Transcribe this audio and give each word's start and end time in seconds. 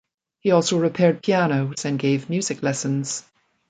He 0.39 0.49
also 0.49 0.79
repaired 0.79 1.21
pianos 1.21 1.85
and 1.85 1.99
gave 1.99 2.27
music 2.27 2.63
lessons. 2.63 3.23